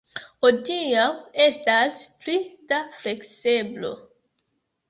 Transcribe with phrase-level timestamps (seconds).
[0.45, 1.03] Hodiaŭ
[1.45, 2.39] estas pli
[2.73, 3.93] da flekseblo.